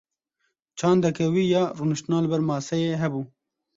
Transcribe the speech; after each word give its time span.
Çandeke 0.77 1.25
wî 1.33 1.43
ya 1.55 1.63
rûniştina 1.77 2.17
li 2.23 2.27
ber 2.31 2.41
maseyê 2.49 2.93
hebû. 3.01 3.21